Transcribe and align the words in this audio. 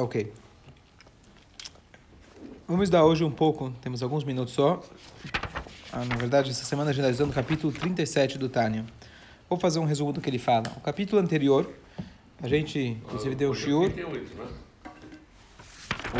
Ok. 0.00 0.32
Vamos 2.68 2.84
estudar 2.84 3.04
hoje 3.04 3.24
um 3.24 3.32
pouco, 3.32 3.72
temos 3.82 4.00
alguns 4.00 4.22
minutos 4.22 4.54
só. 4.54 4.80
Ah, 5.92 6.04
na 6.04 6.14
verdade, 6.14 6.50
essa 6.50 6.64
semana 6.64 6.90
a 6.90 6.92
gente 6.92 7.02
está 7.02 7.10
estudando 7.10 7.32
o 7.32 7.34
capítulo 7.34 7.72
37 7.72 8.38
do 8.38 8.48
Tânia. 8.48 8.86
Vou 9.50 9.58
fazer 9.58 9.80
um 9.80 9.84
resumo 9.84 10.12
do 10.12 10.20
que 10.20 10.30
ele 10.30 10.38
fala. 10.38 10.72
O 10.76 10.80
capítulo 10.80 11.20
anterior, 11.20 11.68
a 12.40 12.46
gente, 12.46 12.78
inclusive, 12.78 13.34
deu 13.34 13.50
o 13.50 13.54
shiur. 13.56 13.90
né? 13.92 14.04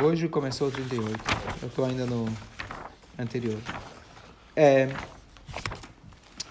Hoje 0.02 0.26
começou 0.28 0.66
o 0.66 0.70
38. 0.72 1.16
Eu 1.62 1.68
estou 1.68 1.84
ainda 1.84 2.04
no 2.04 2.28
anterior. 3.16 3.60
É, 4.56 4.88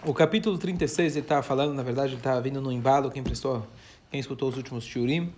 o 0.06 0.14
capítulo 0.14 0.58
36, 0.58 1.18
ele 1.18 1.26
estava 1.26 1.44
falando, 1.44 1.74
na 1.74 1.84
verdade, 1.84 2.12
ele 2.12 2.22
estava 2.22 2.40
vindo 2.40 2.62
no 2.62 2.72
embalo, 2.72 3.12
quem 3.12 3.22
prestou, 3.22 3.68
quem 4.10 4.18
escutou 4.18 4.48
os 4.48 4.56
últimos 4.56 4.86
shiurim, 4.86 5.34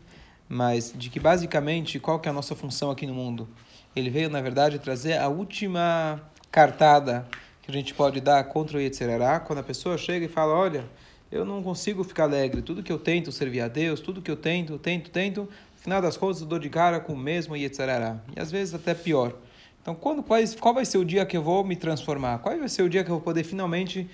mas 0.49 0.91
de 0.95 1.11
que 1.11 1.19
basicamente, 1.19 1.99
qual 1.99 2.19
que 2.19 2.27
é 2.27 2.31
a 2.31 2.33
nossa 2.33 2.55
função 2.55 2.89
aqui 2.89 3.05
no 3.05 3.13
mundo? 3.13 3.47
Ele 3.95 4.09
veio, 4.09 4.29
na 4.29 4.41
verdade, 4.41 4.79
trazer 4.79 5.17
a 5.17 5.27
última 5.27 6.19
cartada 6.51 7.27
que 7.61 7.69
a 7.69 7.73
gente 7.73 7.93
pode 7.93 8.19
dar 8.19 8.43
contra 8.45 8.77
o 8.77 8.81
Yetzirará, 8.81 9.39
quando 9.39 9.59
a 9.59 9.63
pessoa 9.63 9.95
chega 9.97 10.25
e 10.25 10.29
fala, 10.29 10.55
olha, 10.55 10.85
eu 11.31 11.45
não 11.45 11.61
consigo 11.61 12.03
ficar 12.03 12.23
alegre, 12.23 12.63
tudo 12.63 12.81
que 12.81 12.91
eu 12.91 12.97
tento 12.97 13.31
servir 13.31 13.61
a 13.61 13.67
Deus, 13.67 13.99
tudo 13.99 14.21
que 14.21 14.31
eu 14.31 14.35
tento, 14.35 14.79
tento, 14.79 15.11
tento, 15.11 15.41
no 15.41 15.81
final 15.81 16.01
das 16.01 16.17
contas 16.17 16.41
eu 16.41 16.47
dou 16.47 16.57
de 16.57 16.69
cara 16.69 16.99
com 16.99 17.13
o 17.13 17.17
mesmo 17.17 17.55
Yetzirará, 17.55 18.17
e 18.35 18.39
às 18.39 18.51
vezes 18.51 18.73
até 18.73 18.95
pior. 18.95 19.35
Então, 19.81 19.93
quando, 19.93 20.23
qual, 20.23 20.39
qual 20.59 20.73
vai 20.73 20.85
ser 20.85 20.97
o 20.97 21.05
dia 21.05 21.25
que 21.25 21.37
eu 21.37 21.43
vou 21.43 21.63
me 21.63 21.75
transformar? 21.75 22.39
Qual 22.39 22.57
vai 22.57 22.67
ser 22.67 22.81
o 22.81 22.89
dia 22.89 23.03
que 23.03 23.09
eu 23.09 23.15
vou 23.15 23.23
poder 23.23 23.43
finalmente 23.43 24.09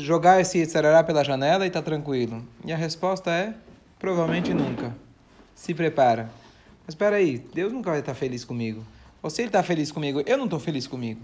jogar 0.00 0.40
esse 0.40 0.58
Yetzirará 0.58 1.04
pela 1.04 1.22
janela 1.22 1.64
e 1.64 1.68
estar 1.68 1.80
tá 1.80 1.84
tranquilo? 1.84 2.42
E 2.64 2.72
a 2.72 2.76
resposta 2.76 3.30
é, 3.30 3.54
provavelmente 3.98 4.52
nunca. 4.52 4.94
Se 5.60 5.74
prepara. 5.74 6.30
Mas 6.86 6.94
espera 6.94 7.16
aí, 7.16 7.36
Deus 7.52 7.70
nunca 7.70 7.90
vai 7.90 8.00
estar 8.00 8.14
feliz 8.14 8.46
comigo. 8.46 8.82
Ou 9.22 9.28
se 9.28 9.42
ele 9.42 9.50
está 9.50 9.62
feliz 9.62 9.92
comigo, 9.92 10.22
eu 10.24 10.38
não 10.38 10.46
estou 10.46 10.58
feliz 10.58 10.86
comigo. 10.86 11.20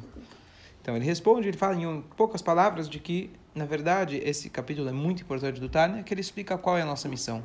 Então 0.83 0.95
ele 0.95 1.07
responde, 1.07 1.49
ele 1.49 1.57
fala 1.57 1.75
em 1.75 2.03
poucas 2.19 2.43
palavras 2.43 2.87
de 2.87 3.01
que, 3.01 3.31
na 3.55 3.65
verdade, 3.65 4.21
esse 4.23 4.51
capítulo 4.51 4.91
é 4.91 4.93
muito 4.93 5.23
importante 5.23 5.59
do 5.59 5.71
Tânia, 5.71 6.03
que 6.03 6.13
ele 6.13 6.21
explica 6.21 6.59
qual 6.59 6.77
é 6.77 6.83
a 6.83 6.85
nossa 6.85 7.09
missão. 7.09 7.43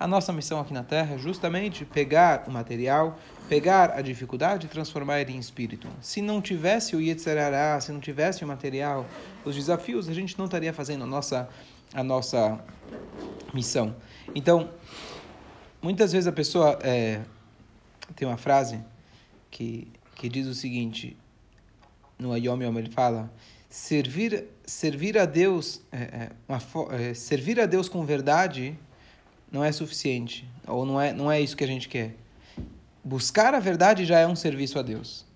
A 0.00 0.08
nossa 0.08 0.32
missão 0.32 0.58
aqui 0.58 0.74
na 0.74 0.82
Terra 0.82 1.14
é 1.14 1.18
justamente 1.18 1.84
pegar 1.84 2.42
o 2.48 2.50
material, 2.50 3.20
pegar 3.48 3.92
a 3.92 4.02
dificuldade 4.02 4.66
e 4.66 4.68
transformar 4.68 5.20
ele 5.20 5.34
em 5.34 5.38
espírito. 5.38 5.86
Se 6.00 6.20
não 6.20 6.42
tivesse 6.42 6.96
o 6.96 7.00
Yetzirará, 7.00 7.80
se 7.80 7.92
não 7.92 8.00
tivesse 8.00 8.44
o 8.44 8.48
material, 8.48 9.06
os 9.44 9.54
desafios, 9.54 10.08
a 10.08 10.12
gente 10.12 10.36
não 10.36 10.46
estaria 10.46 10.72
fazendo 10.72 11.04
a 11.04 11.06
nossa, 11.06 11.48
a 11.94 12.02
nossa 12.02 12.58
missão. 13.54 13.94
Então, 14.34 14.70
muitas 15.82 16.12
vezes 16.12 16.26
a 16.26 16.32
pessoa 16.32 16.78
é, 16.82 17.20
tem 18.14 18.26
uma 18.26 18.36
frase 18.36 18.78
que, 19.50 19.88
que 20.14 20.28
diz 20.28 20.46
o 20.46 20.54
seguinte, 20.54 21.16
no 22.18 22.32
Ayom 22.32 22.62
Yom 22.62 22.78
ele 22.78 22.90
fala, 22.90 23.30
servir, 23.68 24.44
servir 24.64 25.18
a 25.18 25.26
Deus, 25.26 25.82
é, 25.90 26.30
uma, 26.48 26.60
é, 26.94 27.12
servir 27.12 27.60
a 27.60 27.66
Deus 27.66 27.88
com 27.88 28.06
verdade 28.06 28.78
não 29.50 29.62
é 29.62 29.70
suficiente, 29.70 30.48
ou 30.66 30.86
não 30.86 30.98
é, 30.98 31.12
não 31.12 31.30
é 31.30 31.38
isso 31.38 31.54
que 31.54 31.64
a 31.64 31.66
gente 31.66 31.88
quer. 31.88 32.14
Buscar 33.04 33.54
a 33.54 33.58
verdade 33.58 34.06
já 34.06 34.18
é 34.18 34.26
um 34.26 34.36
serviço 34.36 34.78
a 34.78 34.82
Deus. 34.82 35.26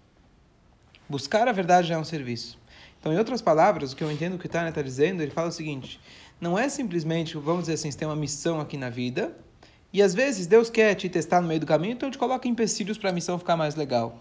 Buscar 1.06 1.46
a 1.48 1.52
verdade 1.52 1.88
já 1.88 1.96
é 1.96 1.98
um 1.98 2.04
serviço. 2.04 2.58
Então, 2.98 3.12
em 3.12 3.18
outras 3.18 3.42
palavras, 3.42 3.92
o 3.92 3.96
que 3.96 4.02
eu 4.02 4.10
entendo 4.10 4.38
que 4.38 4.46
o 4.46 4.48
Tânia 4.48 4.70
está 4.70 4.80
dizendo, 4.80 5.22
ele 5.22 5.30
fala 5.30 5.48
o 5.48 5.52
seguinte, 5.52 6.00
não 6.40 6.58
é 6.58 6.68
simplesmente, 6.68 7.36
vamos 7.36 7.62
dizer 7.62 7.74
assim, 7.74 7.90
você 7.90 7.98
tem 7.98 8.08
uma 8.08 8.16
missão 8.16 8.58
aqui 8.58 8.78
na 8.78 8.88
vida, 8.88 9.36
e 9.96 10.02
às 10.02 10.12
vezes 10.12 10.46
Deus 10.46 10.68
quer 10.68 10.94
te 10.94 11.08
testar 11.08 11.40
no 11.40 11.48
meio 11.48 11.58
do 11.58 11.64
caminho, 11.64 11.94
então 11.94 12.10
te 12.10 12.18
coloca 12.18 12.46
empecilhos 12.46 12.98
para 12.98 13.08
a 13.08 13.12
missão 13.14 13.38
ficar 13.38 13.56
mais 13.56 13.74
legal. 13.74 14.18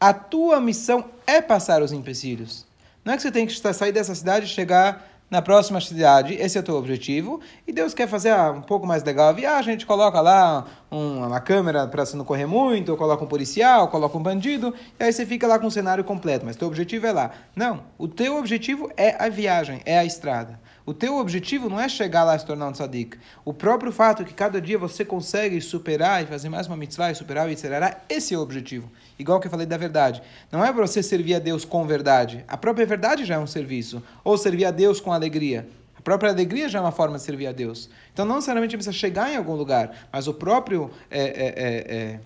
A 0.00 0.12
tua 0.12 0.60
missão 0.60 1.04
é 1.24 1.40
passar 1.40 1.82
os 1.82 1.92
empecilhos. 1.92 2.66
Não 3.04 3.12
é 3.12 3.16
que 3.16 3.22
você 3.22 3.30
tem 3.30 3.46
que 3.46 3.54
sair 3.54 3.92
dessa 3.92 4.12
cidade 4.12 4.46
e 4.46 4.48
chegar 4.48 5.08
na 5.30 5.40
próxima 5.40 5.80
cidade, 5.80 6.34
esse 6.34 6.58
é 6.58 6.60
o 6.60 6.64
teu 6.64 6.74
objetivo, 6.74 7.40
e 7.64 7.72
Deus 7.72 7.94
quer 7.94 8.08
fazer 8.08 8.30
ah, 8.30 8.50
um 8.50 8.60
pouco 8.60 8.88
mais 8.88 9.04
legal 9.04 9.28
a 9.28 9.32
viagem, 9.32 9.70
a 9.70 9.72
gente 9.74 9.86
coloca 9.86 10.20
lá 10.20 10.66
uma 10.94 11.40
câmera 11.40 11.86
para 11.86 12.04
você 12.04 12.16
não 12.16 12.24
correr 12.24 12.46
muito, 12.46 12.90
ou 12.90 12.96
coloca 12.96 13.24
um 13.24 13.26
policial, 13.26 13.88
coloca 13.88 14.16
um 14.16 14.22
bandido, 14.22 14.74
e 14.98 15.04
aí 15.04 15.12
você 15.12 15.26
fica 15.26 15.46
lá 15.46 15.58
com 15.58 15.66
o 15.66 15.70
cenário 15.70 16.04
completo, 16.04 16.46
mas 16.46 16.56
teu 16.56 16.68
objetivo 16.68 17.06
é 17.06 17.12
lá. 17.12 17.30
Não, 17.56 17.82
o 17.98 18.06
teu 18.06 18.36
objetivo 18.36 18.90
é 18.96 19.16
a 19.18 19.28
viagem, 19.28 19.80
é 19.84 19.98
a 19.98 20.04
estrada. 20.04 20.60
O 20.86 20.92
teu 20.92 21.16
objetivo 21.16 21.70
não 21.70 21.80
é 21.80 21.88
chegar 21.88 22.24
lá 22.24 22.36
e 22.36 22.38
se 22.38 22.44
tornar 22.44 22.68
um 22.68 22.72
tzadik. 22.72 23.16
O 23.42 23.54
próprio 23.54 23.90
fato 23.90 24.22
que 24.22 24.34
cada 24.34 24.60
dia 24.60 24.78
você 24.78 25.02
consegue 25.02 25.58
superar 25.60 26.22
e 26.22 26.26
fazer 26.26 26.50
mais 26.50 26.66
uma 26.66 26.76
mitzvah 26.76 27.10
e 27.10 27.14
superar 27.14 27.46
o 27.46 27.50
Yitzhará, 27.50 28.02
esse 28.06 28.34
é 28.34 28.38
o 28.38 28.42
objetivo. 28.42 28.90
Igual 29.18 29.40
que 29.40 29.46
eu 29.46 29.50
falei 29.50 29.66
da 29.66 29.78
verdade. 29.78 30.22
Não 30.52 30.62
é 30.62 30.70
para 30.70 30.86
você 30.86 31.02
servir 31.02 31.36
a 31.36 31.38
Deus 31.38 31.64
com 31.64 31.86
verdade. 31.86 32.44
A 32.46 32.58
própria 32.58 32.84
verdade 32.84 33.24
já 33.24 33.36
é 33.36 33.38
um 33.38 33.46
serviço. 33.46 34.02
Ou 34.22 34.36
servir 34.36 34.66
a 34.66 34.70
Deus 34.70 35.00
com 35.00 35.10
alegria. 35.10 35.66
Própria 36.04 36.30
alegria 36.30 36.68
já 36.68 36.78
é 36.78 36.82
uma 36.82 36.92
forma 36.92 37.16
de 37.16 37.22
servir 37.22 37.46
a 37.46 37.52
Deus. 37.52 37.88
Então 38.12 38.26
não 38.26 38.36
necessariamente 38.36 38.76
precisa 38.76 38.92
chegar 38.94 39.32
em 39.32 39.36
algum 39.36 39.54
lugar, 39.54 40.06
mas 40.12 40.28
o 40.28 40.34
próprio 40.34 40.90
é, 41.10 41.22
é, 41.22 41.54
é, 41.56 41.96
é 41.96 42.20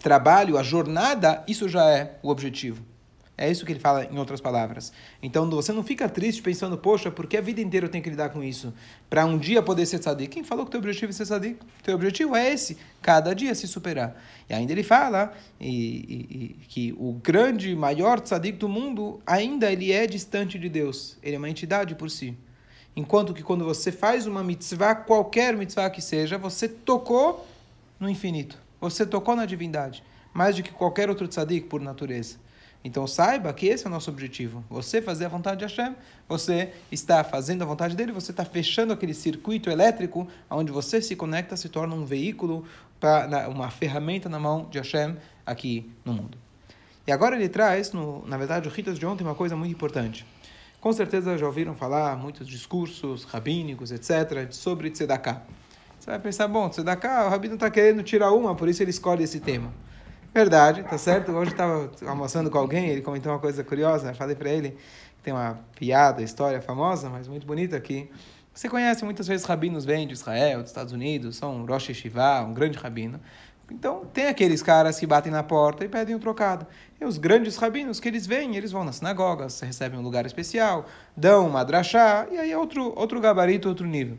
trabalho, 0.00 0.56
a 0.56 0.62
jornada, 0.62 1.42
isso 1.48 1.68
já 1.68 1.84
é 1.90 2.18
o 2.22 2.30
objetivo. 2.30 2.90
É 3.36 3.50
isso 3.50 3.64
que 3.64 3.72
ele 3.72 3.80
fala 3.80 4.04
em 4.04 4.18
outras 4.18 4.38
palavras. 4.38 4.92
Então 5.22 5.48
você 5.48 5.72
não 5.72 5.82
fica 5.82 6.06
triste 6.10 6.42
pensando, 6.42 6.76
poxa, 6.76 7.10
por 7.10 7.26
que 7.26 7.38
a 7.38 7.40
vida 7.40 7.60
inteira 7.62 7.86
eu 7.86 7.90
tenho 7.90 8.04
que 8.04 8.10
lidar 8.10 8.28
com 8.28 8.44
isso? 8.44 8.72
Para 9.08 9.24
um 9.24 9.38
dia 9.38 9.62
poder 9.62 9.86
ser 9.86 9.98
tzadik. 9.98 10.28
Quem 10.28 10.44
falou 10.44 10.66
que 10.66 10.70
teu 10.70 10.78
objetivo 10.78 11.10
é 11.10 11.14
ser 11.14 11.24
tzadik? 11.24 11.58
Teu 11.82 11.94
objetivo 11.94 12.36
é 12.36 12.52
esse, 12.52 12.76
cada 13.00 13.32
dia 13.32 13.54
se 13.54 13.66
superar. 13.66 14.14
E 14.46 14.52
ainda 14.52 14.70
ele 14.72 14.82
fala 14.82 15.32
e, 15.58 15.68
e, 15.68 16.36
e, 16.60 16.66
que 16.68 16.94
o 16.98 17.14
grande, 17.14 17.74
maior 17.74 18.20
tzadik 18.20 18.58
do 18.58 18.68
mundo, 18.68 19.22
ainda 19.26 19.72
ele 19.72 19.90
é 19.90 20.06
distante 20.06 20.58
de 20.58 20.68
Deus. 20.68 21.16
Ele 21.22 21.36
é 21.36 21.38
uma 21.38 21.48
entidade 21.48 21.94
por 21.94 22.10
si. 22.10 22.36
Enquanto 22.94 23.32
que 23.32 23.42
quando 23.42 23.64
você 23.64 23.92
faz 23.92 24.26
uma 24.26 24.42
mitzvah, 24.42 24.94
qualquer 24.94 25.56
mitzvah 25.56 25.88
que 25.90 26.02
seja, 26.02 26.36
você 26.36 26.68
tocou 26.68 27.46
no 27.98 28.08
infinito. 28.08 28.58
Você 28.80 29.06
tocou 29.06 29.36
na 29.36 29.46
divindade. 29.46 30.02
Mais 30.32 30.56
do 30.56 30.62
que 30.62 30.72
qualquer 30.72 31.08
outro 31.08 31.28
tzadik 31.28 31.66
por 31.66 31.80
natureza. 31.80 32.36
Então 32.82 33.06
saiba 33.06 33.52
que 33.52 33.66
esse 33.66 33.84
é 33.84 33.88
o 33.88 33.90
nosso 33.90 34.10
objetivo. 34.10 34.64
Você 34.70 35.02
fazer 35.02 35.26
a 35.26 35.28
vontade 35.28 35.58
de 35.58 35.64
Hashem, 35.64 35.94
você 36.26 36.72
está 36.90 37.22
fazendo 37.22 37.62
a 37.62 37.66
vontade 37.66 37.94
dele, 37.94 38.10
você 38.10 38.30
está 38.30 38.44
fechando 38.44 38.92
aquele 38.92 39.12
circuito 39.12 39.68
elétrico 39.68 40.26
onde 40.48 40.72
você 40.72 41.02
se 41.02 41.14
conecta, 41.14 41.56
se 41.56 41.68
torna 41.68 41.94
um 41.94 42.06
veículo, 42.06 42.64
para 42.98 43.48
uma 43.48 43.70
ferramenta 43.70 44.28
na 44.28 44.38
mão 44.38 44.66
de 44.70 44.78
Hashem 44.78 45.16
aqui 45.44 45.90
no 46.04 46.12
mundo. 46.12 46.38
E 47.06 47.12
agora 47.12 47.34
ele 47.34 47.48
traz, 47.48 47.92
no, 47.92 48.24
na 48.26 48.36
verdade, 48.36 48.68
o 48.68 48.70
Ritas 48.70 48.98
de 48.98 49.06
ontem, 49.06 49.24
uma 49.24 49.34
coisa 49.34 49.56
muito 49.56 49.72
importante. 49.72 50.24
Com 50.80 50.94
certeza 50.94 51.36
já 51.36 51.44
ouviram 51.44 51.74
falar 51.74 52.16
muitos 52.16 52.48
discursos 52.48 53.24
rabínicos, 53.24 53.92
etc., 53.92 54.50
sobre 54.50 54.90
Tzedakah. 54.90 55.42
Você 55.98 56.08
vai 56.08 56.18
pensar, 56.18 56.48
bom, 56.48 56.70
Tzedakah, 56.70 57.26
o 57.26 57.28
rabino 57.28 57.54
está 57.54 57.70
querendo 57.70 58.02
tirar 58.02 58.32
uma, 58.32 58.54
por 58.54 58.66
isso 58.66 58.82
ele 58.82 58.90
escolhe 58.90 59.22
esse 59.22 59.40
tema. 59.40 59.70
Verdade, 60.32 60.82
tá 60.82 60.96
certo? 60.96 61.32
Hoje 61.32 61.50
estava 61.50 61.90
almoçando 62.06 62.50
com 62.50 62.56
alguém, 62.56 62.88
ele 62.88 63.02
comentou 63.02 63.30
uma 63.30 63.38
coisa 63.38 63.62
curiosa, 63.62 64.14
falei 64.14 64.34
para 64.34 64.48
ele 64.48 64.70
que 64.70 65.22
tem 65.22 65.34
uma 65.34 65.60
piada, 65.78 66.22
história 66.22 66.62
famosa, 66.62 67.10
mas 67.10 67.28
muito 67.28 67.46
bonita 67.46 67.76
aqui. 67.76 68.10
Você 68.54 68.66
conhece, 68.66 69.04
muitas 69.04 69.28
vezes 69.28 69.44
rabinos 69.44 69.84
vêm 69.84 70.06
de 70.06 70.14
Israel, 70.14 70.62
dos 70.62 70.70
Estados 70.70 70.94
Unidos, 70.94 71.36
são 71.36 71.56
um 71.56 71.66
Rosh 71.66 71.90
Yeshiva, 71.90 72.40
um 72.40 72.54
grande 72.54 72.78
rabino. 72.78 73.20
Então, 73.70 74.04
tem 74.12 74.26
aqueles 74.26 74.62
caras 74.62 74.98
que 74.98 75.06
batem 75.06 75.30
na 75.30 75.42
porta 75.42 75.84
e 75.84 75.88
pedem 75.88 76.14
um 76.14 76.18
trocado. 76.18 76.66
E 77.00 77.04
os 77.04 77.16
grandes 77.16 77.56
rabinos 77.56 78.00
que 78.00 78.08
eles 78.08 78.26
vêm, 78.26 78.56
eles 78.56 78.72
vão 78.72 78.84
nas 78.84 78.96
sinagogas, 78.96 79.60
recebem 79.60 79.98
um 79.98 80.02
lugar 80.02 80.26
especial, 80.26 80.86
dão 81.16 81.46
uma 81.46 81.64
drachá, 81.64 82.26
e 82.30 82.38
aí 82.38 82.50
é 82.50 82.58
outro, 82.58 82.92
outro 82.96 83.20
gabarito, 83.20 83.68
outro 83.68 83.86
nível. 83.86 84.18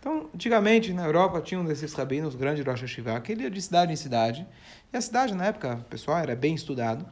Então, 0.00 0.28
antigamente, 0.34 0.92
na 0.92 1.04
Europa, 1.04 1.40
tinha 1.40 1.60
um 1.60 1.64
desses 1.64 1.92
rabinos, 1.92 2.34
grande 2.34 2.62
Rosh 2.62 2.82
Hashiva, 2.82 3.20
que 3.20 3.32
ele 3.32 3.42
ia 3.44 3.50
de 3.50 3.60
cidade 3.62 3.92
em 3.92 3.96
cidade. 3.96 4.46
E 4.92 4.96
a 4.96 5.00
cidade, 5.00 5.34
na 5.34 5.46
época, 5.46 5.74
o 5.74 5.84
pessoal 5.84 6.18
era 6.18 6.34
bem 6.36 6.54
estudado. 6.54 7.06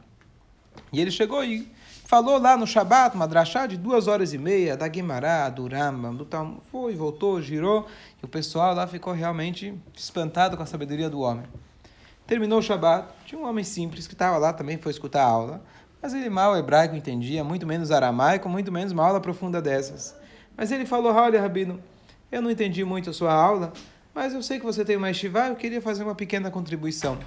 E 0.91 1.01
ele 1.01 1.11
chegou 1.11 1.43
e 1.43 1.69
falou 2.05 2.39
lá 2.39 2.55
no 2.55 2.65
Shabat, 2.65 3.15
uma 3.15 3.27
drachá 3.27 3.65
de 3.65 3.77
duas 3.77 4.07
horas 4.07 4.33
e 4.33 4.37
meia, 4.37 4.77
da 4.77 4.87
Guimará, 4.87 5.49
do 5.49 5.67
Rambam, 5.67 6.15
do 6.15 6.25
Tal. 6.25 6.61
Foi, 6.71 6.95
voltou, 6.95 7.41
girou. 7.41 7.87
E 8.21 8.25
o 8.25 8.27
pessoal 8.27 8.73
lá 8.73 8.87
ficou 8.87 9.13
realmente 9.13 9.73
espantado 9.93 10.55
com 10.55 10.63
a 10.63 10.65
sabedoria 10.65 11.09
do 11.09 11.19
homem. 11.19 11.45
Terminou 12.27 12.59
o 12.59 12.61
Shabat, 12.61 13.07
tinha 13.25 13.39
um 13.39 13.47
homem 13.47 13.63
simples 13.63 14.05
que 14.05 14.13
estava 14.13 14.37
lá 14.37 14.51
também, 14.51 14.77
foi 14.77 14.91
escutar 14.91 15.23
a 15.23 15.27
aula. 15.27 15.61
Mas 16.01 16.13
ele 16.13 16.29
mal 16.29 16.57
hebraico 16.57 16.93
entendia, 16.93 17.41
muito 17.41 17.65
menos 17.65 17.89
aramaico, 17.89 18.49
muito 18.49 18.69
menos 18.69 18.91
uma 18.91 19.05
aula 19.05 19.21
profunda 19.21 19.61
dessas. 19.61 20.13
Mas 20.55 20.69
ele 20.71 20.85
falou, 20.85 21.13
olha, 21.13 21.41
Rabino, 21.41 21.81
eu 22.29 22.41
não 22.41 22.51
entendi 22.51 22.83
muito 22.83 23.09
a 23.09 23.13
sua 23.13 23.33
aula, 23.33 23.71
mas 24.13 24.33
eu 24.33 24.43
sei 24.43 24.59
que 24.59 24.65
você 24.65 24.83
tem 24.83 24.97
uma 24.97 25.09
estivá, 25.09 25.47
eu 25.47 25.55
queria 25.55 25.81
fazer 25.81 26.03
uma 26.03 26.13
pequena 26.13 26.51
contribuição. 26.51 27.17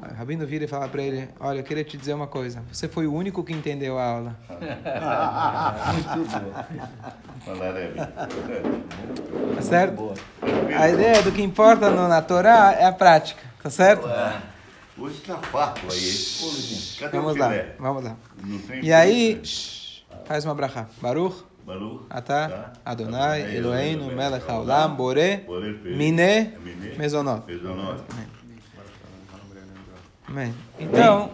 O 0.00 0.14
Rabino 0.14 0.46
vira 0.46 0.64
e 0.64 0.68
fala 0.68 0.88
para 0.88 1.02
ele, 1.02 1.28
olha, 1.40 1.58
eu 1.60 1.64
queria 1.64 1.82
te 1.82 1.96
dizer 1.96 2.12
uma 2.14 2.26
coisa, 2.26 2.62
você 2.70 2.86
foi 2.86 3.06
o 3.06 3.12
único 3.12 3.42
que 3.42 3.52
entendeu 3.52 3.98
a 3.98 4.04
aula. 4.04 4.36
Tá 9.54 9.62
certo? 9.62 10.14
A 10.76 10.88
ideia 10.90 11.22
do 11.22 11.32
que 11.32 11.42
importa 11.42 11.90
no, 11.90 12.08
na 12.08 12.20
Torá 12.20 12.72
é 12.72 12.84
a 12.84 12.92
prática. 12.92 13.45
Tá 13.62 13.70
certo? 13.70 14.08
É. 14.08 14.42
Hoje 14.98 15.20
tá 15.20 15.36
farto 15.38 15.86
aí. 15.92 16.96
Cadê 16.98 17.18
vamos 17.18 17.34
o 17.34 17.38
lá, 17.38 17.50
filé? 17.50 17.76
vamos 17.78 18.04
lá. 18.04 18.16
Não 18.42 18.58
tem 18.60 18.84
E 18.84 18.92
aí, 18.92 19.40
shh, 19.44 20.04
faz 20.24 20.44
uma 20.44 20.54
brachá. 20.54 20.88
Baruch, 21.02 21.44
Baruch, 21.66 22.06
Atah, 22.08 22.48
tá? 22.48 22.72
Adonai, 22.84 23.56
Eloheinu, 23.56 24.06
Melech 24.06 24.48
Haolam, 24.48 24.96
Miné, 25.84 26.54
Miné, 26.62 26.96
Mezonot. 26.96 27.42
Amém. 30.28 30.54
Então, 30.78 31.30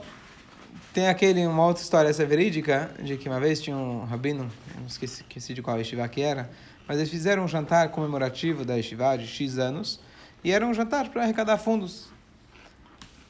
tem 0.92 1.08
aquele, 1.08 1.46
uma 1.46 1.66
outra 1.66 1.82
história, 1.82 2.08
essa 2.08 2.22
é 2.22 2.26
verídica, 2.26 2.90
de 3.00 3.16
que 3.16 3.28
uma 3.28 3.40
vez 3.40 3.60
tinha 3.60 3.76
um 3.76 4.04
rabino, 4.04 4.50
não 4.78 4.86
esqueci, 4.86 5.22
esqueci 5.22 5.54
de 5.54 5.62
qual 5.62 5.78
yeshiva 5.78 6.06
que 6.08 6.20
era, 6.20 6.50
mas 6.86 6.98
eles 6.98 7.10
fizeram 7.10 7.44
um 7.44 7.48
jantar 7.48 7.88
comemorativo 7.90 8.64
da 8.64 8.74
yeshiva 8.74 9.16
de 9.16 9.26
X 9.26 9.58
anos, 9.58 10.00
e 10.44 10.50
era 10.52 10.66
um 10.66 10.74
jantar 10.74 11.08
para 11.08 11.22
arrecadar 11.22 11.56
fundos. 11.56 12.11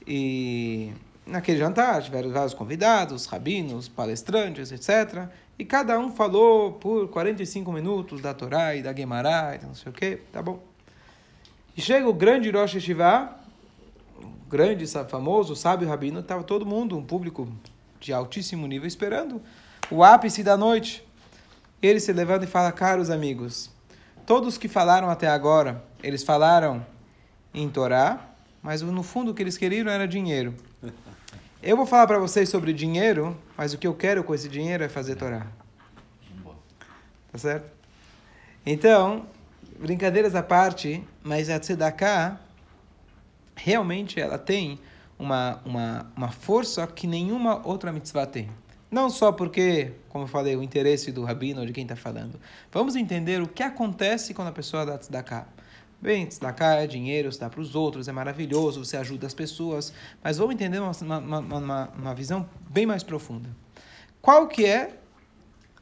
E 0.07 0.93
naquele 1.27 1.59
jantar 1.59 2.03
tiveram 2.03 2.31
vários 2.31 2.55
convidados, 2.55 3.27
rabinos, 3.27 3.89
palestrantes, 3.89 4.73
etc. 4.73 5.29
E 5.59 5.65
cada 5.65 5.99
um 5.99 6.11
falou 6.11 6.73
por 6.73 7.09
45 7.09 7.71
minutos 7.73 8.21
da 8.21 8.35
Torá 8.35 8.75
e 8.75 8.83
da 8.83 8.93
Gemara 8.93 9.57
e 9.61 9.65
não 9.65 9.75
sei 9.75 9.91
o 9.91 9.95
que, 9.95 10.17
tá 10.33 10.43
bom. 10.43 10.61
E 11.77 11.81
chega 11.81 12.09
o 12.09 12.13
grande 12.13 12.51
Rosh 12.51 12.75
Yeshiva, 12.75 13.35
o 14.19 14.49
grande, 14.49 14.87
famoso, 15.09 15.55
sábio 15.55 15.89
rabino, 15.89 16.21
estava 16.21 16.43
todo 16.43 16.67
mundo, 16.67 16.97
um 16.99 17.05
público 17.05 17.49
de 18.01 18.13
altíssimo 18.13 18.67
nível, 18.67 18.87
esperando 18.87 19.41
o 19.91 20.03
ápice 20.03 20.43
da 20.43 20.57
noite. 20.57 21.07
Ele 21.81 21.99
se 21.99 22.13
levanta 22.13 22.45
e 22.45 22.49
fala, 22.49 22.71
caros 22.73 23.11
amigos, 23.11 23.71
todos 24.27 24.59
que 24.59 24.69
falaram 24.69 25.09
até 25.09 25.29
agora, 25.29 25.83
eles 26.03 26.23
falaram 26.23 26.85
em 27.55 27.69
Torá, 27.69 28.32
mas 28.63 28.81
no 28.81 29.03
fundo 29.03 29.33
o 29.33 29.35
que 29.35 29.43
eles 29.43 29.59
queriam 29.59 29.89
era 29.89 30.07
dinheiro. 30.07 30.55
Eu 31.63 31.77
vou 31.77 31.87
falar 31.87 32.07
para 32.07 32.19
vocês 32.19 32.49
sobre 32.49 32.73
dinheiro, 32.73 33.37
mas 33.57 33.75
o 33.75 33.79
que 33.79 33.87
eu 33.87 33.95
quero 33.95 34.23
com 34.23 34.35
esse 34.35 34.49
dinheiro 34.49 34.85
é 34.85 34.89
fazer 34.89 35.17
Torá. 35.17 35.47
Tá 37.31 37.39
certo? 37.39 37.71
Então, 38.65 39.27
brincadeiras 39.79 40.35
à 40.35 40.43
parte, 40.43 41.03
mas 41.23 41.51
a 41.51 41.59
Tzedakah, 41.59 42.41
realmente 43.57 44.21
ela 44.21 44.39
tem 44.39 44.79
uma, 45.19 45.61
uma, 45.65 46.13
uma 46.17 46.29
força 46.31 46.87
que 46.87 47.07
nenhuma 47.07 47.67
outra 47.67 47.93
mitzvah 47.93 48.27
tem. 48.27 48.49
Não 48.91 49.09
só 49.09 49.33
porque, 49.33 49.93
como 50.09 50.25
eu 50.25 50.29
falei, 50.29 50.55
o 50.55 50.63
interesse 50.63 51.11
do 51.11 51.25
rabino 51.25 51.61
ou 51.61 51.67
de 51.67 51.73
quem 51.73 51.85
está 51.85 51.97
falando. 51.97 52.39
Vamos 52.71 52.95
entender 52.95 53.41
o 53.41 53.49
que 53.49 53.63
acontece 53.63 54.35
quando 54.35 54.49
a 54.49 54.53
pessoa 54.53 54.85
dá 54.85 54.99
tzedakah. 54.99 55.47
Bem, 56.03 56.27
tzedakah 56.27 56.83
é 56.83 56.87
dinheiro, 56.87 57.31
você 57.31 57.39
dá 57.39 57.49
para 57.49 57.61
os 57.61 57.77
outros, 57.77 58.09
é 58.09 58.13
maravilhoso, 58.13 58.85
você 58.85 58.97
ajuda 58.97 59.25
as 59.25 59.33
pessoas. 59.33 59.93
Mas 60.23 60.37
vamos 60.37 60.55
entender 60.55 60.81
uma, 60.81 60.91
uma, 61.01 61.39
uma, 61.39 61.89
uma 61.97 62.15
visão 62.15 62.49
bem 62.69 62.85
mais 62.85 63.05
profunda. 63.05 63.49
Qual 64.21 64.49
que 64.49 64.67
é 64.67 64.99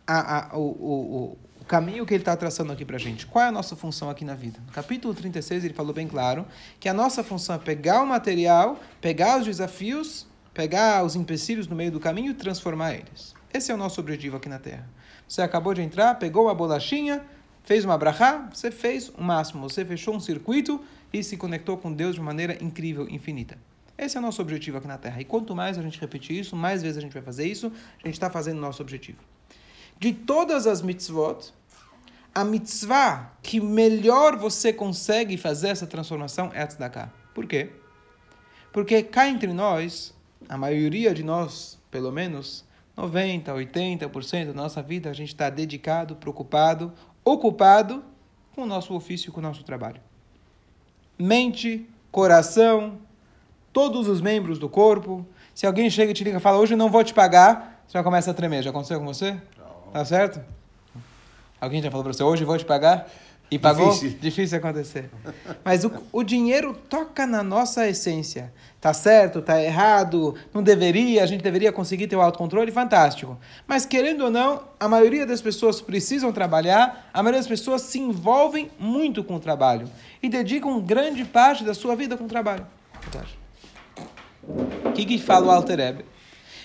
a, 0.07 0.55
a, 0.55 0.59
o, 0.59 0.61
o, 0.61 1.39
o 1.61 1.65
caminho 1.65 2.05
que 2.05 2.13
ele 2.13 2.23
está 2.23 2.37
traçando 2.37 2.73
aqui 2.73 2.85
para 2.85 2.97
a 2.97 2.99
gente. 2.99 3.25
Qual 3.27 3.45
é 3.45 3.49
a 3.49 3.53
nossa 3.53 3.77
função 3.77 4.11
aqui 4.11 4.25
na 4.25 4.35
vida? 4.35 4.59
No 4.67 4.73
capítulo 4.73 5.15
36, 5.15 5.65
ele 5.65 5.73
falou 5.73 5.95
bem 5.95 6.09
claro 6.09 6.45
que 6.81 6.89
a 6.89 6.93
nossa 6.93 7.23
função 7.23 7.55
é 7.55 7.59
pegar 7.59 8.03
o 8.03 8.07
material, 8.07 8.81
pegar 9.01 9.39
os 9.39 9.45
desafios, 9.47 10.27
pegar 10.53 11.05
os 11.05 11.15
empecilhos 11.15 11.69
no 11.69 11.77
meio 11.77 11.93
do 11.93 12.01
caminho 12.01 12.33
e 12.33 12.35
transformar 12.35 12.95
eles. 12.95 13.35
Esse 13.55 13.71
é 13.71 13.75
o 13.75 13.79
nosso 13.79 14.01
objetivo 14.01 14.37
aqui 14.37 14.49
na 14.49 14.59
Terra. 14.59 14.89
Você 15.29 15.43
acabou 15.43 15.73
de 15.73 15.81
entrar, 15.81 16.17
pegou 16.17 16.47
uma 16.47 16.55
bolachinha, 16.55 17.25
fez 17.65 17.85
uma 17.85 17.97
brachá, 17.97 18.49
você 18.53 18.71
fez 18.71 19.09
o 19.09 19.23
máximo, 19.23 19.69
você 19.69 19.85
fechou 19.85 20.15
um 20.15 20.21
circuito 20.21 20.81
e 21.13 21.23
se 21.23 21.37
conectou 21.37 21.77
com 21.77 21.93
Deus 21.93 22.15
de 22.15 22.21
maneira 22.21 22.57
incrível, 22.63 23.09
infinita. 23.09 23.59
Esse 23.97 24.17
é 24.17 24.21
o 24.21 24.23
nosso 24.23 24.41
objetivo 24.41 24.79
aqui 24.79 24.89
na 24.89 24.97
Terra. 24.97 25.21
E 25.21 25.25
quanto 25.25 25.55
mais 25.55 25.77
a 25.77 25.83
gente 25.83 26.01
repetir 26.01 26.39
isso, 26.39 26.57
mais 26.57 26.83
vezes 26.83 26.97
a 26.97 27.01
gente 27.01 27.13
vai 27.13 27.23
fazer 27.23 27.47
isso, 27.47 27.71
a 28.03 28.07
gente 28.07 28.15
está 28.15 28.31
fazendo 28.31 28.59
o 28.59 28.61
nosso 28.61 28.81
objetivo. 28.81 29.19
De 29.99 30.13
todas 30.15 30.67
as 30.67 30.81
mitzvot, 30.81 31.53
a 32.35 32.45
mitzvah 32.45 33.33
que 33.43 33.61
melhor 33.61 34.37
você 34.37 34.73
consegue 34.73 35.37
fazer 35.37 35.69
essa 35.69 35.87
transformação 35.87 36.51
é 36.55 36.63
a 36.63 36.67
tzedakah. 36.67 37.13
Por 37.35 37.47
quê? 37.47 37.71
Porque 38.73 39.03
cá 39.03 39.29
entre 39.29 39.53
nós, 39.53 40.15
a 40.49 40.57
maioria 40.57 41.13
de 41.13 41.23
nós, 41.23 41.79
pelo 41.91 42.11
menos 42.11 42.65
90, 42.97 43.53
80% 43.53 44.47
da 44.47 44.53
nossa 44.53 44.83
vida, 44.83 45.11
a 45.11 45.13
gente 45.13 45.29
está 45.29 45.51
dedicado, 45.51 46.17
preocupado, 46.17 46.93
ocupado 47.25 48.05
com 48.55 48.63
o 48.63 48.67
nosso 48.67 48.95
ofício, 48.95 49.33
com 49.33 49.41
o 49.41 49.43
nosso 49.43 49.63
trabalho. 49.63 50.01
Mente, 51.19 51.89
coração, 52.11 52.99
todos 53.73 54.09
os 54.09 54.21
membros 54.21 54.59
do 54.59 54.69
corpo. 54.69 55.27
Se 55.55 55.67
alguém 55.67 55.91
chega 55.91 56.11
e 56.11 56.15
te 56.15 56.25
liga 56.25 56.39
e 56.39 56.41
fala, 56.41 56.59
hoje 56.59 56.75
eu 56.75 56.79
não 56.79 56.91
vou 56.91 57.05
te 57.05 57.15
pagar, 57.15 57.83
você 57.87 57.99
já 57.99 58.05
começa 58.05 58.31
a 58.31 58.35
tremer. 58.35 58.63
Já 58.63 58.71
aconteceu 58.71 58.99
com 58.99 59.07
você? 59.07 59.41
Tá 59.93 60.05
certo? 60.05 60.41
Alguém 61.61 61.83
já 61.83 61.91
falou 61.91 62.05
para 62.05 62.13
você, 62.13 62.23
hoje 62.23 62.43
eu 62.43 62.47
vou 62.47 62.57
te 62.57 62.65
pagar? 62.65 63.11
E 63.51 63.59
pagou? 63.59 63.91
Difícil. 63.91 64.19
Difícil 64.21 64.59
acontecer. 64.59 65.11
Mas 65.65 65.85
o, 65.85 65.93
o 66.13 66.23
dinheiro 66.23 66.73
toca 66.89 67.27
na 67.27 67.43
nossa 67.43 67.89
essência. 67.89 68.53
Tá 68.81 68.95
certo, 68.95 69.43
tá 69.43 69.61
errado, 69.61 70.35
não 70.55 70.63
deveria, 70.63 71.23
a 71.23 71.27
gente 71.27 71.43
deveria 71.43 71.71
conseguir 71.71 72.07
ter 72.07 72.17
o 72.17 72.23
autocontrole, 72.23 72.73
fantástico. 72.73 73.37
Mas 73.67 73.85
querendo 73.85 74.25
ou 74.25 74.31
não, 74.31 74.63
a 74.79 74.89
maioria 74.89 75.27
das 75.27 75.43
pessoas 75.43 75.83
precisam 75.83 76.33
trabalhar, 76.33 77.11
a 77.13 77.23
maioria 77.23 77.41
das 77.41 77.49
pessoas 77.49 77.83
se 77.83 77.99
envolvem 77.99 78.71
muito 78.79 79.23
com 79.23 79.35
o 79.35 79.41
trabalho 79.41 79.87
e 80.23 80.31
dedicam 80.31 80.81
grande 80.81 81.25
parte 81.27 81.63
da 81.63 81.75
sua 81.75 81.95
vida 81.95 82.17
com 82.17 82.25
o 82.25 82.29
trabalho. 82.29 82.67
O 84.87 84.93
que, 84.93 85.05
que 85.05 85.19
fala 85.19 85.49
o 85.49 85.51
Alter 85.51 85.81
Ebe? 85.81 86.05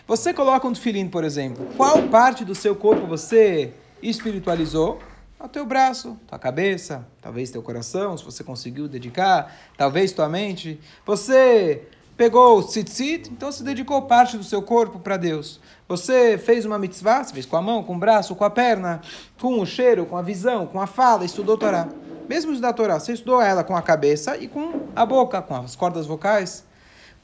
Você 0.07 0.33
coloca 0.33 0.65
um 0.67 0.71
tefilim, 0.71 1.09
por 1.09 1.23
exemplo. 1.23 1.67
Qual 1.75 2.03
parte 2.03 2.45
do 2.45 2.55
seu 2.55 2.75
corpo 2.75 3.07
você 3.07 3.73
espiritualizou? 4.01 4.99
O 5.37 5.49
teu 5.49 5.65
braço, 5.65 6.17
tua 6.27 6.39
cabeça, 6.39 7.05
talvez 7.21 7.51
teu 7.51 7.61
coração, 7.61 8.17
se 8.17 8.23
você 8.23 8.43
conseguiu 8.43 8.87
dedicar, 8.87 9.53
talvez 9.77 10.13
tua 10.13 10.29
mente. 10.29 10.79
Você 11.05 11.87
pegou 12.15 12.57
o 12.57 12.63
tzitzit, 12.63 13.29
então 13.29 13.51
você 13.51 13.63
dedicou 13.63 14.01
parte 14.03 14.37
do 14.37 14.43
seu 14.43 14.61
corpo 14.61 14.97
para 14.97 15.17
Deus. 15.17 15.59
Você 15.89 16.37
fez 16.37 16.65
uma 16.65 16.79
mitzvah, 16.79 17.23
você 17.23 17.33
fez 17.33 17.45
com 17.45 17.57
a 17.57 17.61
mão, 17.61 17.83
com 17.83 17.95
o 17.95 17.99
braço, 17.99 18.33
com 18.33 18.45
a 18.45 18.49
perna, 18.49 19.01
com 19.39 19.59
o 19.59 19.65
cheiro, 19.65 20.05
com 20.05 20.17
a 20.17 20.21
visão, 20.21 20.65
com 20.65 20.79
a 20.79 20.87
fala, 20.87 21.25
estudou 21.25 21.57
Torá. 21.57 21.89
Mesmo 22.29 22.51
estudar 22.51 22.73
Torá, 22.73 22.99
você 22.99 23.11
estudou 23.11 23.41
ela 23.41 23.63
com 23.63 23.75
a 23.75 23.81
cabeça 23.81 24.37
e 24.37 24.47
com 24.47 24.87
a 24.95 25.05
boca, 25.05 25.41
com 25.41 25.55
as 25.55 25.75
cordas 25.75 26.07
vocais. 26.07 26.65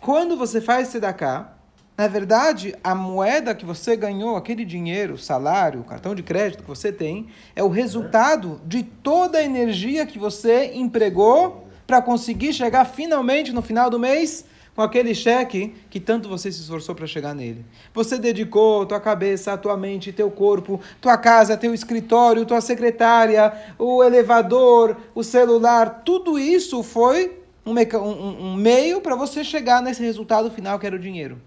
Quando 0.01 0.35
você 0.35 0.59
faz 0.59 0.89
tzedakah, 0.89 1.60
na 2.01 2.07
verdade, 2.07 2.73
a 2.83 2.95
moeda 2.95 3.53
que 3.53 3.63
você 3.63 3.95
ganhou, 3.95 4.35
aquele 4.35 4.65
dinheiro, 4.65 5.19
salário, 5.19 5.83
cartão 5.83 6.15
de 6.15 6.23
crédito 6.23 6.63
que 6.63 6.67
você 6.67 6.91
tem, 6.91 7.27
é 7.55 7.63
o 7.63 7.67
resultado 7.67 8.59
de 8.65 8.81
toda 8.81 9.37
a 9.37 9.43
energia 9.43 10.03
que 10.03 10.17
você 10.17 10.71
empregou 10.73 11.67
para 11.85 12.01
conseguir 12.01 12.53
chegar 12.53 12.85
finalmente 12.85 13.51
no 13.53 13.61
final 13.61 13.87
do 13.87 13.99
mês 13.99 14.45
com 14.75 14.81
aquele 14.81 15.13
cheque 15.13 15.75
que 15.91 15.99
tanto 15.99 16.27
você 16.27 16.51
se 16.51 16.61
esforçou 16.61 16.95
para 16.95 17.05
chegar 17.05 17.35
nele. 17.35 17.63
Você 17.93 18.17
dedicou 18.17 18.83
tua 18.83 18.99
cabeça, 18.99 19.55
tua 19.55 19.77
mente, 19.77 20.11
teu 20.11 20.31
corpo, 20.31 20.81
tua 20.99 21.19
casa, 21.19 21.55
teu 21.55 21.71
escritório, 21.71 22.47
tua 22.47 22.61
secretária, 22.61 23.53
o 23.77 24.03
elevador, 24.03 24.97
o 25.13 25.21
celular, 25.23 26.01
tudo 26.03 26.39
isso 26.39 26.81
foi 26.81 27.37
um, 27.63 27.73
um- 27.75 28.53
um 28.53 28.55
meio 28.55 29.01
para 29.01 29.15
você 29.15 29.43
chegar 29.43 29.83
nesse 29.83 30.01
resultado 30.01 30.49
final 30.49 30.79
que 30.79 30.87
era 30.87 30.95
o 30.95 30.99
dinheiro. 30.99 31.39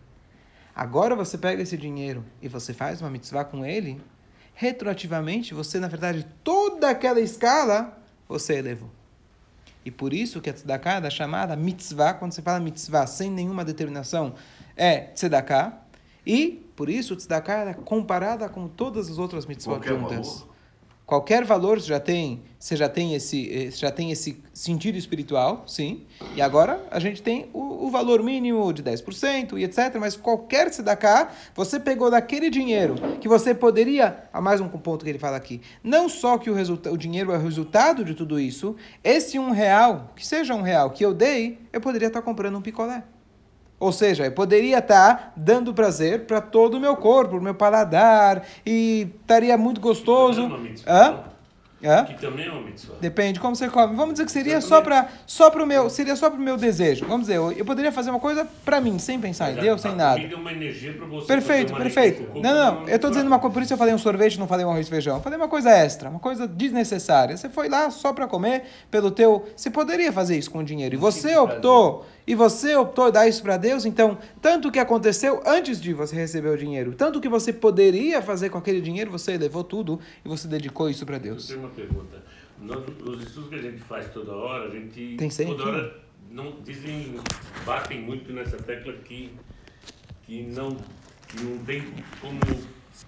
Agora 0.75 1.15
você 1.15 1.39
pega 1.39 1.63
esse 1.63 1.77
dinheiro 1.77 2.25
e 2.43 2.49
você 2.49 2.75
faz 2.75 3.01
uma 3.01 3.11
mitzvah 3.11 3.45
com 3.45 3.65
ele, 3.65 4.01
retroativamente 4.55 5.55
você, 5.55 5.79
na 5.79 5.89
verdade, 5.89 6.27
toda 6.43 6.91
aquela 6.91 7.21
escala 7.21 7.97
você 8.29 8.55
elevou. 8.55 8.91
E 9.85 9.91
por 9.91 10.13
isso 10.13 10.41
que 10.41 10.49
a 10.49 10.53
tzedakah 10.53 10.95
é 10.95 11.01
da 11.03 11.11
chamada 11.11 11.55
mitzvah, 11.55 12.15
quando 12.15 12.33
você 12.33 12.41
fala 12.41 12.59
mitzvah 12.59 13.07
sem 13.07 13.31
nenhuma 13.31 13.65
determinação, 13.65 14.35
é 14.77 14.99
tzedakah. 15.13 15.79
E 16.27 16.67
por 16.75 16.89
isso 16.89 17.15
tzedakah 17.15 17.71
é 17.71 17.75
comparada 17.75 18.49
com 18.49 18.67
todas 18.67 19.11
as 19.11 19.19
outras 19.19 19.45
mitzvot 19.47 19.77
Qualquer 19.77 19.99
juntas. 19.99 20.41
valor? 20.41 20.54
Qualquer 21.07 21.45
valor 21.45 21.79
você 21.79 21.89
já 21.89 22.01
tem, 22.01 22.43
você 22.59 22.75
já 22.77 22.89
tem 22.89 23.15
esse, 23.15 23.51
eh, 23.53 23.71
já 23.71 23.91
tem 23.91 24.11
esse 24.11 24.43
sentido 24.55 24.97
espiritual, 24.97 25.63
sim. 25.67 26.07
E 26.35 26.41
agora 26.41 26.83
a 26.91 26.99
gente 26.99 27.21
tem 27.21 27.51
o, 27.53 27.87
o 27.87 27.91
valor 27.91 28.23
mínimo 28.23 28.73
de 28.73 28.83
10% 28.83 29.59
e 29.59 29.65
etc. 29.65 29.97
Mas 30.01 30.17
qualquer 30.17 30.71
tzedakah, 30.71 31.31
você 31.55 31.79
pegou 31.79 32.11
daquele 32.11 32.49
dinheiro 32.49 32.95
que 33.21 33.29
você 33.29 33.55
poderia, 33.55 34.25
há 34.33 34.41
mais 34.41 34.63
um 34.63 34.69
ponto 34.69 35.05
que 35.05 35.11
ele 35.11 35.19
fala 35.19 35.37
aqui, 35.37 35.61
não 35.83 36.09
só 36.09 36.39
que 36.39 36.49
o, 36.49 36.55
resulta, 36.55 36.91
o 36.91 36.97
dinheiro 36.97 37.33
é 37.33 37.37
o 37.37 37.41
resultado 37.41 38.03
de 38.03 38.15
tudo 38.15 38.41
isso, 38.41 38.75
esse 39.03 39.39
um 39.39 39.51
real, 39.51 40.11
que 40.17 40.27
seja 40.27 40.55
um 40.55 40.63
real 40.63 40.91
que 40.91 41.05
eu 41.05 41.13
dei, 41.13 41.59
eu 41.71 41.83
poderia 41.83 42.09
estar 42.09 42.23
comprando 42.23 42.57
um 42.57 42.63
picolé. 42.63 43.05
Ou 43.85 43.93
seja, 43.93 44.25
eu 44.25 44.33
poderia 44.33 44.79
estar 44.79 45.35
dando 45.37 45.75
prazer 45.75 46.21
para 46.21 46.41
todo 46.41 46.79
o 46.79 46.81
meu 46.81 46.97
corpo, 46.97 47.37
o 47.37 47.41
meu 47.41 47.55
paladar, 47.55 48.43
e 48.65 49.09
estaria 49.21 49.59
muito 49.59 49.79
gostoso. 49.79 50.41
Não 50.41 50.55
é 50.55 50.57
uma 50.57 50.59
mitzvah, 50.59 50.91
Hã? 50.91 51.11
não? 51.11 52.05
Que 52.07 52.15
também 52.15 52.47
é 52.47 52.51
uma 52.51 52.63
mitzvah. 52.63 52.95
Depende 52.99 53.39
como 53.39 53.55
você 53.55 53.69
come. 53.69 53.95
Vamos 53.95 54.15
dizer 54.15 54.25
que 54.25 54.33
seria 54.33 54.59
só 54.63 54.81
para 54.81 55.07
só 55.27 55.51
pro 55.51 55.67
meu, 55.67 55.91
seria 55.91 56.17
só 56.17 56.31
pro 56.31 56.41
meu 56.41 56.57
desejo. 56.57 57.05
Vamos 57.05 57.27
dizer, 57.27 57.37
eu, 57.37 57.53
eu 57.53 57.65
poderia 57.65 57.93
fazer 57.93 58.09
uma 58.09 58.19
coisa 58.19 58.49
para 58.65 58.81
mim, 58.81 58.99
sem 58.99 59.21
pensar 59.21 59.53
em 59.53 59.57
Deus, 59.57 59.83
sem 59.83 59.95
nada. 59.95 60.19
é 60.19 60.35
uma 60.35 60.51
energia 60.51 60.95
pra 60.95 61.05
você 61.05 61.27
Perfeito, 61.27 61.75
perfeito. 61.75 62.41
Não, 62.41 62.55
não, 62.55 62.77
Como 62.77 62.89
eu 62.89 62.99
tô 62.99 63.11
dizendo 63.11 63.27
uma 63.27 63.39
coisa, 63.39 63.53
por 63.53 63.63
isso 63.63 63.75
eu 63.75 63.77
falei 63.77 63.93
um 63.93 63.99
sorvete, 63.99 64.39
não 64.39 64.47
falei 64.47 64.65
um 64.65 64.71
arroz 64.71 64.87
e 64.87 64.91
feijão. 64.91 65.17
Eu 65.17 65.23
falei 65.23 65.39
uma 65.39 65.49
coisa 65.49 65.71
extra, 65.71 66.09
uma 66.09 66.21
coisa 66.21 66.49
desnecessária. 66.49 67.37
Você 67.37 67.51
foi 67.51 67.69
lá 67.69 67.91
só 67.91 68.15
para 68.15 68.27
comer 68.27 68.63
pelo 68.91 69.11
teu, 69.11 69.45
você 69.55 69.71
poderia 69.71 70.11
fazer 70.11 70.39
isso 70.39 70.51
com 70.51 70.61
o 70.61 70.65
dinheiro. 70.65 70.95
E 70.95 70.99
você 70.99 71.37
optou, 71.37 72.07
e 72.27 72.35
você 72.35 72.75
optou 72.77 73.11
dar 73.13 73.29
isso 73.29 73.43
para 73.43 73.57
Deus, 73.57 73.85
então, 73.85 74.19
tanto 74.41 74.71
que 74.71 74.79
aconteceu 74.79 75.43
antes 75.47 75.81
de 75.81 75.93
você 75.93 76.17
receber 76.17 76.49
o 76.49 76.57
dinheiro, 76.57 76.93
tanto 76.93 77.21
que 77.21 77.29
você 77.29 77.53
poderia 77.53 78.23
fazer 78.23 78.51
com 78.51 78.59
aquele 78.59 78.81
dinheiro, 78.81 79.11
você 79.11 79.37
levou 79.37 79.65
tudo 79.65 80.01
e 80.25 80.29
você 80.29 80.49
dedicou 80.49 80.89
isso 80.89 81.05
para 81.05 81.17
Eu 81.17 81.21
Deus. 81.21 81.47
tenho 81.47 81.61
uma 81.61 81.71
pergunta. 81.71 82.23
Nós, 82.61 82.83
os 83.03 83.23
estudos 83.23 83.51
que 83.51 83.57
a 83.57 83.63
gente 83.63 83.81
faz 83.83 84.11
toda 84.13 84.33
hora, 84.33 84.69
a 84.69 84.71
gente 84.71 85.17
Tem 85.17 85.29
cem 85.29 85.47
toda 85.49 85.65
hora 85.65 86.05
não 86.35 86.53
dizem, 86.65 87.15
batem 87.65 88.01
muito 88.03 88.33
nessa 88.33 88.57
tecla 88.57 88.93
que 89.05 89.33
que 90.25 90.43
não 90.43 90.77
que 91.29 91.43
não 91.43 91.59
tem 91.59 91.83
como 92.21 92.41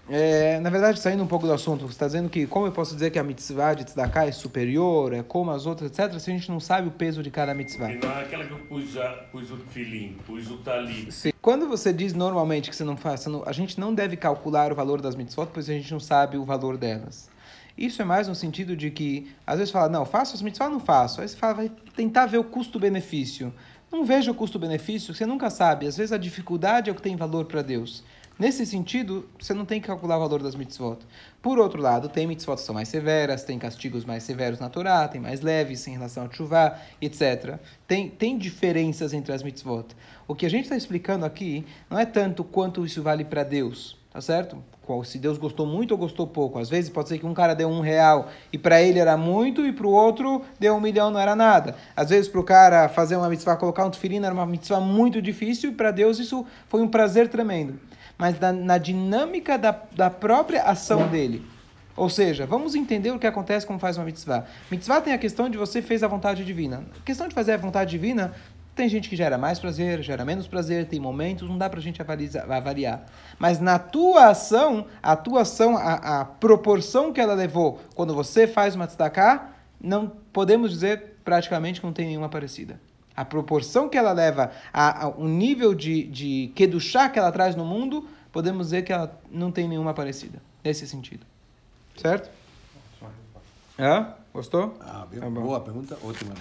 É, 0.08 0.60
na 0.60 0.70
verdade, 0.70 1.00
saindo 1.00 1.22
um 1.22 1.26
pouco 1.26 1.46
do 1.46 1.52
assunto, 1.52 1.80
você 1.84 1.92
está 1.92 2.06
dizendo 2.06 2.28
que 2.28 2.46
como 2.46 2.64
eu 2.66 2.70
posso 2.72 2.94
dizer 2.94 3.10
que 3.10 3.18
a 3.18 3.24
mitzvah 3.24 3.74
de 3.74 3.84
tzedakah 3.84 4.26
é 4.26 4.30
superior, 4.32 5.12
é 5.12 5.22
como 5.22 5.50
as 5.50 5.66
outras, 5.66 5.90
etc., 5.90 6.16
se 6.20 6.30
a 6.30 6.34
gente 6.34 6.48
não 6.48 6.60
sabe 6.60 6.86
o 6.86 6.92
peso 6.92 7.24
de 7.24 7.30
cada 7.30 7.52
mitzvah. 7.52 7.88
não 7.88 8.10
é 8.10 8.22
aquela 8.22 8.44
que 8.44 8.52
eu 8.52 8.58
pus, 8.58 8.92
já, 8.92 9.08
pus 9.32 9.50
o 9.50 9.56
filim, 9.56 10.16
pus 10.24 10.48
o 10.48 10.58
talit. 10.58 11.10
Sim. 11.10 11.32
Quando 11.42 11.66
você 11.66 11.92
diz 11.92 12.14
normalmente 12.14 12.70
que 12.70 12.76
você 12.76 12.84
não 12.84 12.96
faz, 12.96 13.20
você 13.20 13.28
não- 13.28 13.42
a 13.44 13.52
gente 13.52 13.80
não 13.80 13.92
deve 13.92 14.16
calcular 14.16 14.70
o 14.70 14.76
valor 14.76 15.00
das 15.00 15.16
mitzvot, 15.16 15.48
pois 15.52 15.68
a 15.68 15.72
gente 15.72 15.90
não 15.90 16.00
sabe 16.00 16.36
o 16.36 16.44
valor 16.44 16.76
delas. 16.76 17.28
Isso 17.76 18.00
é 18.00 18.04
mais 18.04 18.28
no 18.28 18.34
sentido 18.34 18.76
de 18.76 18.90
que, 18.90 19.30
às 19.44 19.58
vezes 19.58 19.72
fala, 19.72 19.88
não, 19.88 20.06
faço 20.06 20.34
as 20.34 20.40
mitzvot, 20.40 20.68
não 20.70 20.80
faço. 20.80 21.20
Aí 21.20 21.28
você 21.28 21.36
fala, 21.36 21.54
vai 21.54 21.72
tentar 21.96 22.26
ver 22.26 22.38
o 22.38 22.44
custo-benefício. 22.44 23.52
Não 23.92 24.04
veja 24.04 24.30
o 24.30 24.34
custo-benefício, 24.34 25.12
você 25.14 25.26
nunca 25.26 25.50
sabe. 25.50 25.86
Às 25.86 25.96
vezes 25.96 26.12
a 26.12 26.16
dificuldade 26.18 26.88
é 26.90 26.92
o 26.92 26.96
que 26.96 27.02
tem 27.02 27.16
valor 27.16 27.44
para 27.44 27.62
Deus. 27.62 28.02
Nesse 28.38 28.66
sentido, 28.66 29.26
você 29.38 29.54
não 29.54 29.64
tem 29.64 29.80
que 29.80 29.86
calcular 29.86 30.18
o 30.18 30.20
valor 30.20 30.42
das 30.42 30.54
mitzvot. 30.54 30.98
Por 31.40 31.58
outro 31.58 31.80
lado, 31.80 32.06
tem 32.06 32.26
mitzvot 32.26 32.56
que 32.56 32.62
são 32.62 32.74
mais 32.74 32.86
severas, 32.88 33.44
tem 33.44 33.58
castigos 33.58 34.04
mais 34.04 34.24
severos 34.24 34.60
na 34.60 34.68
Torá, 34.68 35.08
tem 35.08 35.18
mais 35.20 35.40
leves 35.40 35.86
em 35.88 35.92
relação 35.92 36.26
a 36.26 36.30
chuvá, 36.30 36.76
etc. 37.00 37.56
Tem, 37.88 38.10
tem 38.10 38.36
diferenças 38.36 39.14
entre 39.14 39.32
as 39.32 39.42
mitzvot. 39.42 39.86
O 40.28 40.34
que 40.34 40.44
a 40.44 40.50
gente 40.50 40.64
está 40.64 40.76
explicando 40.76 41.24
aqui 41.24 41.64
não 41.88 41.98
é 41.98 42.04
tanto 42.04 42.44
quanto 42.44 42.84
isso 42.84 43.02
vale 43.02 43.24
para 43.24 43.42
Deus, 43.42 43.96
tá 44.12 44.20
certo? 44.20 44.62
Qual- 44.82 45.02
Se 45.02 45.18
Deus 45.18 45.38
gostou 45.38 45.64
muito 45.66 45.92
ou 45.92 45.96
gostou 45.98 46.26
pouco. 46.26 46.58
Às 46.58 46.68
vezes 46.68 46.90
pode 46.90 47.08
ser 47.08 47.18
que 47.18 47.24
um 47.24 47.32
cara 47.32 47.54
deu 47.54 47.70
um 47.70 47.80
real 47.80 48.28
e 48.52 48.58
para 48.58 48.82
ele 48.82 48.98
era 48.98 49.16
muito 49.16 49.64
e 49.64 49.72
para 49.72 49.86
o 49.86 49.90
outro 49.90 50.42
deu 50.60 50.74
um 50.74 50.80
milhão 50.80 51.10
não 51.10 51.18
era 51.18 51.34
nada. 51.34 51.74
Às 51.96 52.10
vezes 52.10 52.28
para 52.28 52.40
o 52.40 52.44
cara 52.44 52.86
fazer 52.90 53.16
uma 53.16 53.30
mitzvah, 53.30 53.56
colocar 53.56 53.86
um 53.86 53.90
tefilino 53.90 54.26
era 54.26 54.34
uma 54.34 54.44
mitzvah 54.44 54.78
muito 54.78 55.22
difícil 55.22 55.70
e 55.70 55.74
para 55.74 55.90
Deus 55.90 56.18
isso 56.18 56.44
foi 56.68 56.82
um 56.82 56.88
prazer 56.88 57.28
tremendo. 57.28 57.80
Mas 58.18 58.38
na, 58.40 58.52
na 58.52 58.78
dinâmica 58.78 59.58
da, 59.58 59.78
da 59.92 60.10
própria 60.10 60.62
ação 60.62 61.08
dele. 61.08 61.44
Ou 61.96 62.10
seja, 62.10 62.46
vamos 62.46 62.74
entender 62.74 63.10
o 63.10 63.18
que 63.18 63.26
acontece 63.26 63.66
quando 63.66 63.80
faz 63.80 63.96
uma 63.96 64.04
mitzvah. 64.04 64.44
Mitzvah 64.70 65.00
tem 65.00 65.14
a 65.14 65.18
questão 65.18 65.48
de 65.48 65.56
você 65.56 65.80
fez 65.80 66.02
a 66.02 66.08
vontade 66.08 66.44
divina. 66.44 66.84
A 67.00 67.02
questão 67.02 67.26
de 67.26 67.34
fazer 67.34 67.52
a 67.52 67.56
vontade 67.56 67.90
divina, 67.90 68.34
tem 68.74 68.86
gente 68.90 69.08
que 69.08 69.16
gera 69.16 69.38
mais 69.38 69.58
prazer, 69.58 70.02
gera 70.02 70.22
menos 70.22 70.46
prazer, 70.46 70.86
tem 70.86 71.00
momentos, 71.00 71.48
não 71.48 71.56
dá 71.56 71.70
pra 71.70 71.80
gente 71.80 72.02
avaliar. 72.02 72.52
avaliar. 72.52 73.06
Mas 73.38 73.58
na 73.58 73.78
tua 73.78 74.26
ação, 74.26 74.86
a 75.02 75.16
tua 75.16 75.40
ação, 75.42 75.74
a, 75.78 76.20
a 76.20 76.24
proporção 76.26 77.14
que 77.14 77.20
ela 77.20 77.32
levou 77.32 77.80
quando 77.94 78.14
você 78.14 78.46
faz 78.46 78.74
uma 78.74 78.86
tzedakah, 78.86 79.52
não 79.80 80.12
podemos 80.32 80.70
dizer 80.70 81.16
praticamente 81.24 81.80
que 81.80 81.86
não 81.86 81.94
tem 81.94 82.06
nenhuma 82.06 82.28
parecida. 82.28 82.78
A 83.16 83.24
proporção 83.24 83.88
que 83.88 83.96
ela 83.96 84.12
leva, 84.12 84.50
a, 84.72 85.06
a, 85.06 85.08
o 85.08 85.26
nível 85.26 85.74
de, 85.74 86.04
de 86.04 86.52
kedushá 86.54 87.08
que 87.08 87.18
ela 87.18 87.32
traz 87.32 87.56
no 87.56 87.64
mundo, 87.64 88.06
podemos 88.30 88.66
dizer 88.66 88.82
que 88.82 88.92
ela 88.92 89.18
não 89.30 89.50
tem 89.50 89.66
nenhuma 89.66 89.94
parecida. 89.94 90.42
Nesse 90.62 90.86
sentido. 90.86 91.24
Certo? 91.96 92.30
Hã? 93.78 94.14
Gostou? 94.32 94.76
Ah, 94.80 95.06
Tá 95.18 95.30
boa 95.30 95.60
pergunta, 95.60 95.96
ótima. 96.04 96.34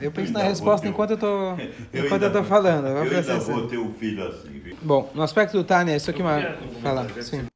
Eu 0.00 0.10
penso 0.12 0.32
na 0.32 0.42
resposta 0.42 0.86
ter 0.86 0.90
enquanto 0.90 1.10
eu 1.12 1.18
tô, 1.18 1.26
Eu 1.92 2.06
enquanto 2.06 2.22
eu 2.22 2.32
tô 2.32 2.44
falando. 2.44 2.86
Eu 2.86 3.02
ainda 3.02 3.38
vou 3.38 3.66
ter 3.66 3.78
um 3.78 3.92
filho 3.92 4.26
assim, 4.26 4.58
viu? 4.58 4.76
Bom, 4.82 5.10
no 5.14 5.22
aspecto 5.22 5.56
do 5.56 5.64
Tânia, 5.64 5.96
isso 5.96 6.10
aqui 6.10 6.20
é 6.20 6.24
uma... 6.24 6.40
Eu 6.40 6.56
quero 6.58 6.80
Fala, 6.80 7.02
comentar, 7.02 7.22
sim. 7.22 7.46